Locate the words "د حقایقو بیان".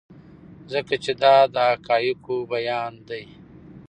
1.53-2.93